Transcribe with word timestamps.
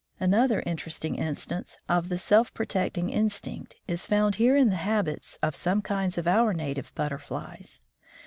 "Another 0.19 0.63
interesting 0.65 1.13
instance 1.15 1.77
of 1.87 2.09
the 2.09 2.17
self 2.17 2.51
protecting 2.55 3.11
instinct 3.11 3.75
is 3.87 4.07
found 4.07 4.33
here 4.41 4.57
in 4.57 4.71
the 4.71 4.75
habits 4.77 5.37
of 5.43 5.55
some 5.55 5.83
kinds 5.83 6.17
of 6.17 6.27
our 6.27 6.55
native 6.55 6.91
butterflies. 6.95 7.81